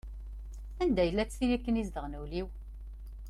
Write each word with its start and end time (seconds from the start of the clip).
Anda-llatt 0.81 1.35
tin 1.37 1.51
akken 1.55 1.79
i 1.79 1.79
izedɣen 1.81 2.17
ul-iw? 2.21 2.47